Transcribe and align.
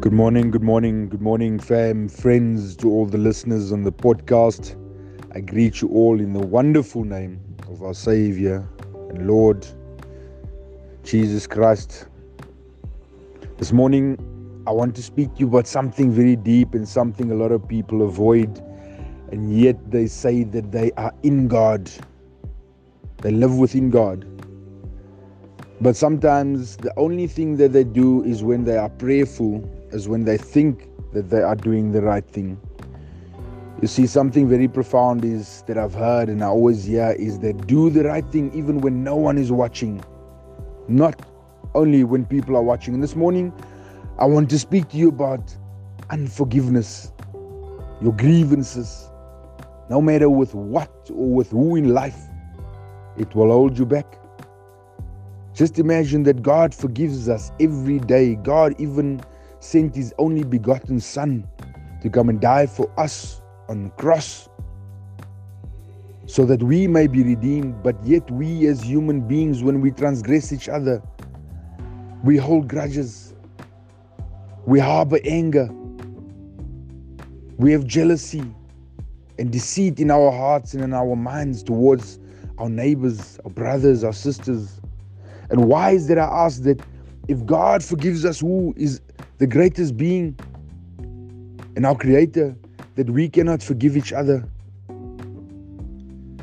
Good 0.00 0.14
morning, 0.14 0.50
good 0.50 0.62
morning, 0.62 1.10
good 1.10 1.20
morning, 1.20 1.58
fam, 1.58 2.08
friends, 2.08 2.74
to 2.76 2.88
all 2.88 3.04
the 3.04 3.18
listeners 3.18 3.70
on 3.70 3.82
the 3.82 3.92
podcast. 3.92 4.74
I 5.34 5.40
greet 5.40 5.82
you 5.82 5.88
all 5.88 6.20
in 6.20 6.32
the 6.32 6.38
wonderful 6.38 7.04
name 7.04 7.38
of 7.68 7.82
our 7.82 7.92
Savior 7.92 8.66
and 9.10 9.26
Lord, 9.26 9.66
Jesus 11.04 11.46
Christ. 11.46 12.06
This 13.58 13.72
morning, 13.72 14.16
I 14.66 14.70
want 14.70 14.96
to 14.96 15.02
speak 15.02 15.34
to 15.34 15.40
you 15.40 15.48
about 15.48 15.66
something 15.66 16.10
very 16.10 16.34
deep 16.34 16.72
and 16.72 16.88
something 16.88 17.30
a 17.30 17.34
lot 17.34 17.52
of 17.52 17.68
people 17.68 18.00
avoid, 18.00 18.58
and 19.30 19.54
yet 19.54 19.90
they 19.90 20.06
say 20.06 20.44
that 20.44 20.72
they 20.72 20.92
are 20.92 21.12
in 21.24 21.46
God. 21.46 21.90
They 23.18 23.32
live 23.32 23.58
within 23.58 23.90
God. 23.90 24.24
But 25.82 25.94
sometimes 25.94 26.78
the 26.78 26.98
only 26.98 27.26
thing 27.26 27.58
that 27.58 27.74
they 27.74 27.84
do 27.84 28.24
is 28.24 28.42
when 28.42 28.64
they 28.64 28.78
are 28.78 28.88
prayerful, 28.88 29.76
is 29.92 30.08
when 30.08 30.24
they 30.24 30.36
think 30.36 30.88
that 31.12 31.30
they 31.30 31.42
are 31.42 31.56
doing 31.56 31.92
the 31.92 32.02
right 32.02 32.24
thing. 32.24 32.60
You 33.80 33.88
see, 33.88 34.06
something 34.06 34.48
very 34.48 34.68
profound 34.68 35.24
is 35.24 35.62
that 35.66 35.78
I've 35.78 35.94
heard 35.94 36.28
and 36.28 36.44
I 36.44 36.48
always 36.48 36.84
hear 36.84 37.12
is 37.18 37.38
that 37.40 37.66
do 37.66 37.88
the 37.88 38.04
right 38.04 38.24
thing 38.26 38.52
even 38.54 38.80
when 38.80 39.02
no 39.02 39.16
one 39.16 39.38
is 39.38 39.50
watching, 39.50 40.02
not 40.86 41.20
only 41.74 42.04
when 42.04 42.26
people 42.26 42.56
are 42.56 42.62
watching. 42.62 42.94
And 42.94 43.02
this 43.02 43.16
morning, 43.16 43.52
I 44.18 44.26
want 44.26 44.50
to 44.50 44.58
speak 44.58 44.90
to 44.90 44.96
you 44.96 45.08
about 45.08 45.56
unforgiveness, 46.10 47.12
your 48.02 48.12
grievances, 48.12 49.10
no 49.88 50.00
matter 50.00 50.28
with 50.28 50.54
what 50.54 50.90
or 51.10 51.34
with 51.34 51.50
who 51.50 51.76
in 51.76 51.94
life, 51.94 52.20
it 53.16 53.34
will 53.34 53.48
hold 53.48 53.78
you 53.78 53.86
back. 53.86 54.18
Just 55.54 55.78
imagine 55.78 56.22
that 56.24 56.42
God 56.42 56.74
forgives 56.74 57.28
us 57.28 57.50
every 57.60 57.98
day. 57.98 58.36
God 58.36 58.74
even 58.78 59.20
sent 59.60 59.94
his 59.94 60.12
only 60.18 60.42
begotten 60.42 61.00
Son 61.00 61.48
to 62.02 62.10
come 62.10 62.28
and 62.28 62.40
die 62.40 62.66
for 62.66 62.90
us 62.98 63.40
on 63.68 63.84
the 63.84 63.90
cross 63.90 64.48
so 66.26 66.44
that 66.44 66.62
we 66.62 66.86
may 66.86 67.06
be 67.06 67.22
redeemed. 67.22 67.82
But 67.82 67.96
yet, 68.04 68.30
we 68.30 68.66
as 68.66 68.82
human 68.82 69.20
beings, 69.20 69.62
when 69.62 69.80
we 69.80 69.90
transgress 69.90 70.52
each 70.52 70.68
other, 70.68 71.02
we 72.22 72.36
hold 72.36 72.68
grudges, 72.68 73.34
we 74.66 74.78
harbor 74.78 75.18
anger, 75.24 75.68
we 77.56 77.72
have 77.72 77.84
jealousy 77.86 78.44
and 79.38 79.50
deceit 79.50 80.00
in 80.00 80.10
our 80.10 80.30
hearts 80.30 80.74
and 80.74 80.82
in 80.84 80.94
our 80.94 81.16
minds 81.16 81.62
towards 81.62 82.18
our 82.58 82.68
neighbors, 82.68 83.38
our 83.44 83.50
brothers, 83.50 84.04
our 84.04 84.12
sisters. 84.12 84.80
And 85.50 85.64
why 85.64 85.90
is 85.90 86.06
that 86.08 86.18
I 86.18 86.24
ask 86.24 86.62
that 86.62 86.80
if 87.28 87.44
God 87.44 87.82
forgives 87.82 88.24
us, 88.24 88.40
who 88.40 88.74
is 88.76 89.00
the 89.40 89.46
greatest 89.46 89.96
being 89.96 90.38
and 91.74 91.86
our 91.86 91.96
creator, 91.96 92.54
that 92.96 93.08
we 93.08 93.26
cannot 93.26 93.62
forgive 93.62 93.96
each 93.96 94.12
other? 94.12 94.46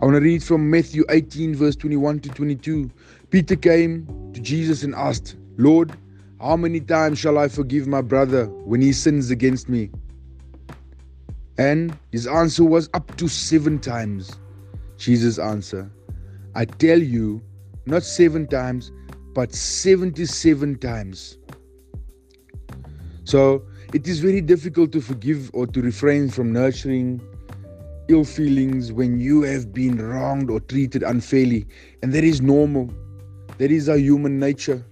I 0.00 0.04
want 0.04 0.16
to 0.16 0.20
read 0.20 0.42
from 0.42 0.68
Matthew 0.68 1.04
18, 1.08 1.54
verse 1.54 1.76
21 1.76 2.18
to 2.20 2.28
22. 2.30 2.90
Peter 3.30 3.54
came 3.54 4.32
to 4.34 4.40
Jesus 4.40 4.82
and 4.82 4.92
asked, 4.96 5.36
Lord, 5.56 5.92
how 6.40 6.56
many 6.56 6.80
times 6.80 7.20
shall 7.20 7.38
I 7.38 7.46
forgive 7.46 7.86
my 7.86 8.00
brother 8.00 8.46
when 8.46 8.80
he 8.80 8.92
sins 8.92 9.30
against 9.30 9.68
me? 9.68 9.90
And 11.58 11.96
his 12.10 12.26
answer 12.26 12.64
was 12.64 12.90
up 12.92 13.16
to 13.18 13.28
seven 13.28 13.78
times. 13.78 14.36
Jesus' 14.96 15.38
answer, 15.38 15.88
I 16.56 16.64
tell 16.64 16.98
you, 16.98 17.40
not 17.86 18.02
seven 18.02 18.48
times, 18.48 18.90
but 19.32 19.54
77 19.54 20.78
times. 20.78 21.38
So 23.30 23.62
it 23.94 24.08
is 24.08 24.18
very 24.18 24.40
difficult 24.40 24.90
to 24.90 25.00
forgive 25.00 25.52
or 25.54 25.64
to 25.68 25.80
refrain 25.80 26.30
from 26.30 26.52
nurturing 26.52 27.20
ill 28.08 28.24
feelings 28.24 28.92
when 28.92 29.20
you 29.20 29.42
have 29.42 29.72
been 29.72 30.04
wronged 30.04 30.50
or 30.50 30.58
treated 30.58 31.04
unfairly. 31.04 31.64
And 32.02 32.12
that 32.12 32.24
is 32.24 32.40
normal. 32.40 32.92
That 33.58 33.70
is 33.70 33.88
our 33.88 33.98
human 33.98 34.40
nature. 34.40 34.84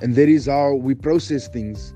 And 0.00 0.14
that 0.14 0.30
is 0.30 0.46
how 0.46 0.76
we 0.76 0.94
process 0.94 1.46
things. 1.46 1.92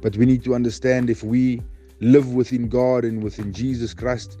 But 0.00 0.16
we 0.16 0.24
need 0.24 0.44
to 0.44 0.54
understand 0.54 1.10
if 1.10 1.22
we 1.22 1.60
live 2.00 2.32
within 2.32 2.70
God 2.70 3.04
and 3.04 3.22
within 3.22 3.52
Jesus 3.52 3.92
Christ, 3.92 4.40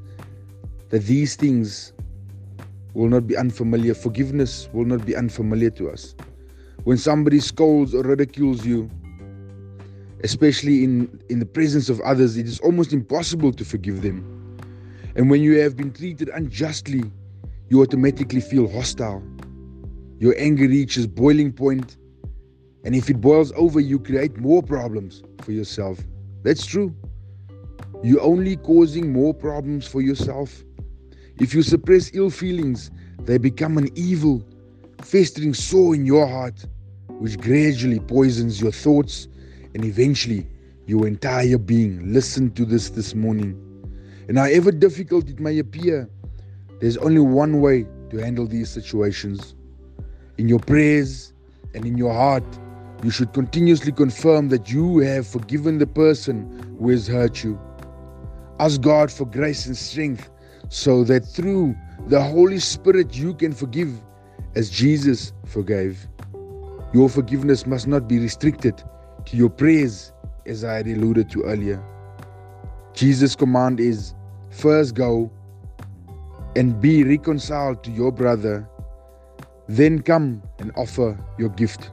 that 0.88 1.00
these 1.00 1.36
things 1.36 1.92
will 2.94 3.10
not 3.10 3.26
be 3.26 3.36
unfamiliar. 3.36 3.92
Forgiveness 3.92 4.70
will 4.72 4.86
not 4.86 5.04
be 5.04 5.14
unfamiliar 5.14 5.68
to 5.72 5.90
us. 5.90 6.14
When 6.84 6.96
somebody 6.96 7.40
scolds 7.40 7.94
or 7.94 8.04
ridicules 8.04 8.64
you, 8.64 8.90
especially 10.22 10.84
in, 10.84 11.20
in 11.28 11.38
the 11.38 11.46
presence 11.46 11.88
of 11.88 12.00
others, 12.00 12.36
it 12.36 12.46
is 12.46 12.60
almost 12.60 12.92
impossible 12.92 13.52
to 13.52 13.64
forgive 13.64 14.02
them. 14.02 14.58
And 15.16 15.30
when 15.30 15.42
you 15.42 15.58
have 15.60 15.76
been 15.76 15.92
treated 15.92 16.28
unjustly, 16.28 17.02
you 17.68 17.82
automatically 17.82 18.40
feel 18.40 18.68
hostile. 18.68 19.22
Your 20.18 20.34
anger 20.38 20.68
reaches 20.68 21.06
boiling 21.06 21.52
point, 21.52 21.96
and 22.84 22.94
if 22.94 23.08
it 23.08 23.20
boils 23.20 23.52
over, 23.56 23.80
you 23.80 23.98
create 23.98 24.36
more 24.36 24.62
problems 24.62 25.22
for 25.40 25.52
yourself. 25.52 25.98
That's 26.42 26.66
true. 26.66 26.94
You're 28.02 28.22
only 28.22 28.56
causing 28.56 29.12
more 29.12 29.34
problems 29.34 29.86
for 29.86 30.00
yourself. 30.00 30.62
If 31.38 31.54
you 31.54 31.62
suppress 31.62 32.10
ill 32.14 32.30
feelings, 32.30 32.90
they 33.24 33.38
become 33.38 33.78
an 33.78 33.88
evil, 33.94 34.42
festering 35.02 35.54
sore 35.54 35.94
in 35.94 36.04
your 36.06 36.26
heart, 36.26 36.64
which 37.08 37.38
gradually 37.38 38.00
poisons 38.00 38.60
your 38.60 38.72
thoughts 38.72 39.28
and 39.74 39.84
eventually 39.84 40.46
your 40.86 41.06
entire 41.06 41.58
being. 41.58 42.12
Listen 42.12 42.50
to 42.52 42.64
this 42.64 42.90
this 42.90 43.14
morning. 43.14 43.54
And 44.28 44.38
however 44.38 44.72
difficult 44.72 45.28
it 45.28 45.40
may 45.40 45.58
appear, 45.58 46.08
there's 46.80 46.96
only 46.96 47.20
one 47.20 47.60
way 47.60 47.86
to 48.10 48.16
handle 48.18 48.46
these 48.46 48.68
situations. 48.68 49.54
In 50.38 50.48
your 50.48 50.58
prayers 50.58 51.32
and 51.74 51.84
in 51.84 51.96
your 51.96 52.12
heart, 52.12 52.44
you 53.02 53.10
should 53.10 53.32
continuously 53.32 53.92
confirm 53.92 54.48
that 54.48 54.70
you 54.70 54.98
have 54.98 55.26
forgiven 55.26 55.78
the 55.78 55.86
person 55.86 56.76
who 56.78 56.90
has 56.90 57.06
hurt 57.06 57.42
you. 57.44 57.58
Ask 58.58 58.80
God 58.80 59.10
for 59.10 59.24
grace 59.24 59.66
and 59.66 59.76
strength 59.76 60.28
so 60.68 61.04
that 61.04 61.20
through 61.20 61.74
the 62.08 62.22
Holy 62.22 62.58
Spirit 62.58 63.16
you 63.16 63.34
can 63.34 63.52
forgive 63.52 64.00
as 64.54 64.70
Jesus 64.70 65.32
forgave. 65.46 66.06
Your 66.92 67.08
forgiveness 67.08 67.66
must 67.66 67.86
not 67.86 68.08
be 68.08 68.18
restricted 68.18 68.82
to 69.26 69.36
your 69.36 69.50
prayers, 69.50 70.12
as 70.46 70.64
I 70.64 70.74
had 70.74 70.86
alluded 70.86 71.30
to 71.30 71.42
earlier. 71.44 71.82
Jesus' 72.94 73.36
command 73.36 73.80
is 73.80 74.14
first 74.50 74.94
go 74.94 75.30
and 76.56 76.80
be 76.80 77.04
reconciled 77.04 77.84
to 77.84 77.90
your 77.90 78.10
brother, 78.10 78.68
then 79.68 80.02
come 80.02 80.42
and 80.58 80.72
offer 80.76 81.18
your 81.38 81.50
gift. 81.50 81.90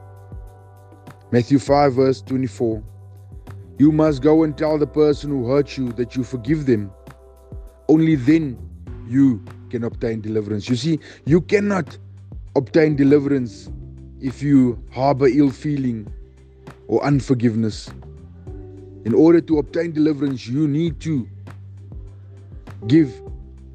Matthew 1.30 1.58
5, 1.58 1.94
verse 1.94 2.22
24. 2.22 2.82
You 3.78 3.92
must 3.92 4.22
go 4.22 4.42
and 4.42 4.56
tell 4.58 4.76
the 4.76 4.86
person 4.86 5.30
who 5.30 5.48
hurt 5.48 5.76
you 5.76 5.92
that 5.92 6.16
you 6.16 6.24
forgive 6.24 6.66
them. 6.66 6.90
Only 7.88 8.16
then 8.16 8.58
you 9.06 9.44
can 9.70 9.84
obtain 9.84 10.20
deliverance. 10.20 10.68
You 10.68 10.76
see, 10.76 10.98
you 11.24 11.40
cannot 11.40 11.96
obtain 12.56 12.96
deliverance 12.96 13.70
if 14.20 14.42
you 14.42 14.82
harbor 14.90 15.28
ill 15.28 15.50
feeling 15.50 16.12
or 16.88 17.04
unforgiveness. 17.04 17.90
In 19.04 19.14
order 19.14 19.40
to 19.42 19.58
obtain 19.58 19.92
deliverance, 19.92 20.48
you 20.48 20.66
need 20.66 21.00
to 21.00 21.28
give 22.86 23.14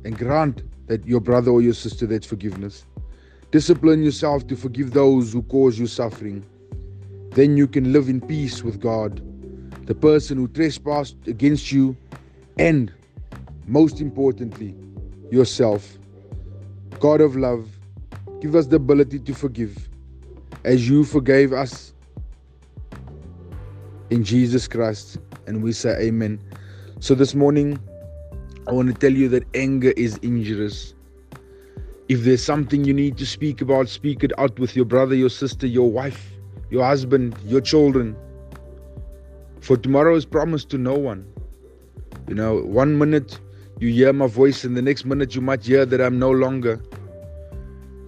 and 0.03 0.17
grant 0.17 0.63
that 0.87 1.05
your 1.07 1.21
brother 1.21 1.51
or 1.51 1.61
your 1.61 1.73
sister 1.73 2.05
that 2.07 2.25
forgiveness. 2.25 2.85
Discipline 3.51 4.03
yourself 4.03 4.45
to 4.47 4.55
forgive 4.55 4.91
those 4.91 5.31
who 5.31 5.43
cause 5.43 5.79
you 5.79 5.87
suffering. 5.87 6.43
Then 7.31 7.55
you 7.55 7.67
can 7.67 7.93
live 7.93 8.09
in 8.09 8.19
peace 8.19 8.63
with 8.63 8.81
God, 8.81 9.21
the 9.85 9.95
person 9.95 10.37
who 10.37 10.47
trespassed 10.47 11.15
against 11.27 11.71
you, 11.71 11.95
and 12.57 12.91
most 13.67 14.01
importantly, 14.01 14.75
yourself. 15.31 15.97
God 16.99 17.21
of 17.21 17.35
love, 17.35 17.67
give 18.41 18.55
us 18.55 18.67
the 18.67 18.75
ability 18.75 19.19
to 19.19 19.33
forgive 19.33 19.89
as 20.63 20.87
you 20.87 21.03
forgave 21.03 21.53
us 21.53 21.92
in 24.13 24.23
Jesus 24.23 24.67
Christ. 24.67 25.17
And 25.47 25.63
we 25.63 25.73
say, 25.73 25.97
Amen. 25.99 26.39
So 26.99 27.15
this 27.15 27.33
morning, 27.33 27.79
I 28.67 28.71
want 28.71 28.87
to 28.87 28.93
tell 28.93 29.11
you 29.11 29.27
that 29.29 29.43
anger 29.55 29.91
is 29.97 30.17
injurious. 30.17 30.93
If 32.07 32.21
there's 32.21 32.43
something 32.43 32.85
you 32.85 32.93
need 32.93 33.17
to 33.17 33.25
speak 33.25 33.61
about, 33.61 33.89
speak 33.89 34.23
it 34.23 34.31
out 34.37 34.59
with 34.59 34.75
your 34.75 34.85
brother, 34.85 35.15
your 35.15 35.29
sister, 35.29 35.65
your 35.65 35.89
wife, 35.89 36.31
your 36.69 36.85
husband, 36.85 37.35
your 37.43 37.59
children. 37.59 38.15
For 39.61 39.77
tomorrow 39.77 40.15
is 40.15 40.25
promised 40.25 40.69
to 40.69 40.77
no 40.77 40.93
one. 40.93 41.25
You 42.27 42.35
know, 42.35 42.57
one 42.61 42.97
minute 42.97 43.39
you 43.79 43.89
hear 43.89 44.13
my 44.13 44.27
voice, 44.27 44.63
and 44.63 44.77
the 44.77 44.81
next 44.81 45.05
minute 45.05 45.33
you 45.33 45.41
might 45.41 45.63
hear 45.63 45.85
that 45.85 45.99
I'm 45.99 46.19
no 46.19 46.29
longer. 46.29 46.81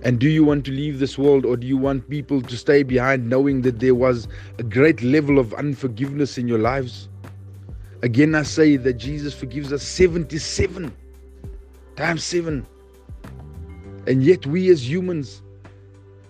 And 0.06 0.20
do 0.20 0.30
you 0.30 0.44
want 0.44 0.66
to 0.66 0.72
leave 0.72 1.00
this 1.00 1.18
world 1.18 1.48
or 1.48 1.58
do 1.58 1.66
you 1.66 1.78
want 1.78 2.08
people 2.12 2.40
to 2.40 2.56
stay 2.56 2.84
behind 2.84 3.28
knowing 3.28 3.64
that 3.64 3.80
there 3.80 3.96
was 3.96 4.28
a 4.60 4.64
great 4.64 5.02
level 5.02 5.40
of 5.40 5.52
unforgiveness 5.56 6.38
in 6.38 6.48
your 6.48 6.60
lives? 6.60 7.10
Again, 8.04 8.36
I 8.36 8.44
say 8.44 8.78
that 8.78 8.94
Jesus 8.94 9.34
forgives 9.34 9.74
us 9.74 9.82
77 9.82 10.96
times 11.96 12.24
7. 12.24 12.68
And 14.06 14.24
yet, 14.24 14.46
we 14.46 14.70
as 14.70 14.88
humans 14.88 15.42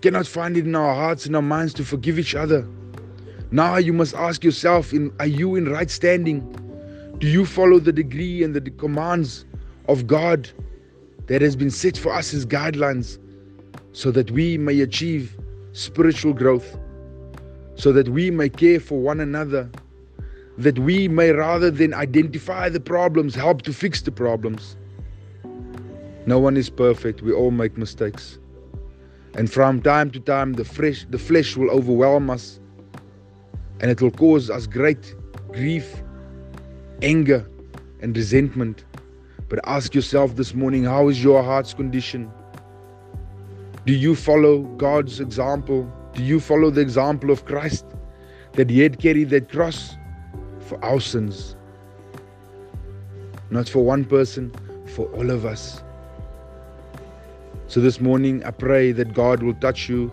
cannot 0.01 0.25
find 0.25 0.55
it 0.55 0.65
in 0.65 0.73
our 0.73 0.95
hearts 0.95 1.25
and 1.25 1.35
our 1.35 1.41
minds 1.41 1.73
to 1.73 1.83
forgive 1.83 2.17
each 2.17 2.33
other. 2.33 2.65
Now, 3.51 3.75
you 3.75 3.91
must 3.91 4.15
ask 4.15 4.41
yourself 4.41 4.93
in, 4.93 5.13
Are 5.19 5.27
you 5.27 5.55
in 5.55 5.67
right 5.67 5.91
standing? 5.91 6.39
Do 7.17 7.27
you 7.27 7.45
follow 7.45 7.79
the 7.79 7.91
degree 7.91 8.41
and 8.41 8.55
the 8.55 8.61
commands 8.71 9.43
of 9.89 10.07
God 10.07 10.49
that 11.27 11.41
has 11.41 11.57
been 11.57 11.71
set 11.71 11.97
for 11.97 12.13
us 12.13 12.33
as 12.33 12.45
guidelines 12.45 13.19
so 13.95 14.11
that 14.11 14.29
we 14.31 14.57
may 14.57 14.81
achieve 14.81 15.37
spiritual 15.71 16.33
growth, 16.33 16.77
so 17.75 17.93
that 17.93 18.09
we 18.09 18.29
may 18.29 18.49
care 18.49 18.77
for 18.77 18.99
one 18.99 19.21
another, 19.21 19.69
that 20.57 20.77
we 20.79 21.07
may 21.07 21.31
rather 21.31 21.71
than 21.71 21.93
identify 21.93 22.67
the 22.67 22.81
problems, 22.81 23.33
help 23.33 23.61
to 23.61 23.71
fix 23.71 24.01
the 24.01 24.11
problems. 24.11 24.75
No 26.25 26.39
one 26.39 26.57
is 26.57 26.69
perfect, 26.69 27.21
we 27.21 27.31
all 27.31 27.51
make 27.51 27.77
mistakes. 27.77 28.37
And 29.33 29.49
from 29.49 29.81
time 29.81 30.11
to 30.11 30.19
time, 30.19 30.53
the 30.53 30.65
flesh, 30.65 31.05
the 31.09 31.17
flesh 31.17 31.55
will 31.55 31.71
overwhelm 31.71 32.29
us 32.29 32.59
and 33.79 33.89
it 33.89 34.01
will 34.01 34.11
cause 34.11 34.49
us 34.49 34.67
great 34.67 35.15
grief, 35.53 36.03
anger, 37.01 37.49
and 38.01 38.15
resentment. 38.17 38.83
But 39.47 39.61
ask 39.63 39.95
yourself 39.95 40.35
this 40.35 40.53
morning 40.53 40.83
how 40.83 41.07
is 41.07 41.23
your 41.23 41.41
heart's 41.41 41.73
condition? 41.73 42.29
Do 43.85 43.93
you 43.93 44.15
follow 44.15 44.63
God's 44.77 45.19
example? 45.19 45.87
Do 46.15 46.23
you 46.23 46.39
follow 46.39 46.71
the 46.71 46.81
example 46.81 47.29
of 47.29 47.45
Christ 47.45 47.85
that 48.53 48.67
He 48.71 48.79
had 48.79 48.97
carried 48.97 49.29
that 49.29 49.51
cross 49.51 49.95
for 50.59 50.83
our 50.83 50.99
sins? 50.99 51.55
Not 53.51 53.69
for 53.69 53.85
one 53.85 54.03
person, 54.03 54.51
for 54.87 55.05
all 55.09 55.29
of 55.29 55.45
us. 55.45 55.83
So 57.67 57.79
this 57.79 58.01
morning, 58.01 58.43
I 58.43 58.49
pray 58.49 58.91
that 58.91 59.13
God 59.13 59.43
will 59.43 59.53
touch 59.53 59.87
you 59.87 60.11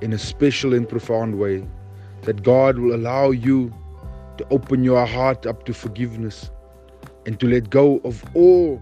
in 0.00 0.12
a 0.12 0.18
special 0.18 0.74
and 0.74 0.88
profound 0.88 1.38
way, 1.38 1.64
that 2.22 2.42
God 2.42 2.80
will 2.80 2.96
allow 2.96 3.30
you 3.30 3.72
to 4.38 4.46
open 4.50 4.82
your 4.82 5.06
heart 5.06 5.46
up 5.46 5.66
to 5.66 5.72
forgiveness 5.72 6.50
and 7.26 7.38
to 7.38 7.46
let 7.46 7.70
go 7.70 7.98
of 7.98 8.24
all 8.34 8.80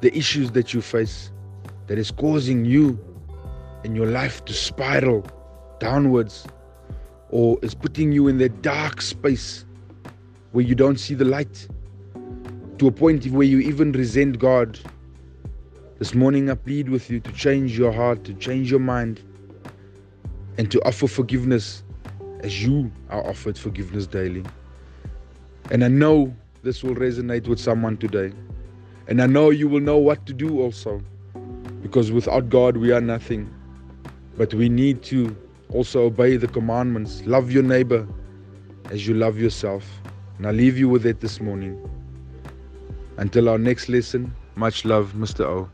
the 0.00 0.16
issues 0.16 0.52
that 0.52 0.72
you 0.72 0.80
face 0.80 1.30
that 1.86 1.98
is 1.98 2.10
causing 2.10 2.64
you 2.64 2.98
and 3.84 3.96
your 3.96 4.06
life 4.06 4.44
to 4.44 4.52
spiral 4.52 5.24
downwards 5.78 6.46
or 7.30 7.58
is 7.62 7.74
putting 7.74 8.12
you 8.12 8.28
in 8.28 8.38
that 8.38 8.62
dark 8.62 9.00
space 9.00 9.64
where 10.52 10.64
you 10.64 10.74
don't 10.74 10.98
see 10.98 11.14
the 11.14 11.24
light 11.24 11.68
to 12.78 12.86
a 12.86 12.92
point 12.92 13.26
where 13.26 13.46
you 13.46 13.60
even 13.60 13.92
resent 13.92 14.38
God. 14.38 14.78
This 15.98 16.14
morning, 16.14 16.50
I 16.50 16.54
plead 16.54 16.90
with 16.90 17.08
you 17.10 17.20
to 17.20 17.32
change 17.32 17.78
your 17.78 17.90
heart, 17.90 18.24
to 18.24 18.34
change 18.34 18.70
your 18.70 18.80
mind, 18.80 19.22
and 20.58 20.70
to 20.70 20.80
offer 20.86 21.06
forgiveness 21.06 21.82
as 22.40 22.62
you 22.62 22.90
are 23.08 23.26
offered 23.26 23.56
forgiveness 23.56 24.06
daily. 24.06 24.44
And 25.70 25.82
I 25.84 25.88
know 25.88 26.34
this 26.62 26.82
will 26.82 26.94
resonate 26.94 27.48
with 27.48 27.58
someone 27.58 27.96
today. 27.96 28.32
And 29.08 29.22
I 29.22 29.26
know 29.26 29.50
you 29.50 29.68
will 29.68 29.80
know 29.80 29.98
what 29.98 30.26
to 30.26 30.32
do 30.32 30.60
also. 30.60 31.00
Because 31.86 32.10
without 32.10 32.48
God, 32.48 32.78
we 32.78 32.90
are 32.90 33.00
nothing. 33.00 33.48
But 34.36 34.52
we 34.52 34.68
need 34.68 35.04
to 35.04 35.36
also 35.72 36.06
obey 36.06 36.36
the 36.36 36.48
commandments. 36.48 37.22
Love 37.26 37.52
your 37.52 37.62
neighbor 37.62 38.04
as 38.90 39.06
you 39.06 39.14
love 39.14 39.38
yourself. 39.38 39.84
And 40.38 40.48
I 40.48 40.50
leave 40.50 40.76
you 40.76 40.88
with 40.88 41.06
it 41.06 41.20
this 41.20 41.40
morning. 41.40 41.78
Until 43.18 43.48
our 43.48 43.56
next 43.56 43.88
lesson, 43.88 44.34
much 44.56 44.84
love, 44.84 45.12
Mr. 45.16 45.44
O. 45.44 45.70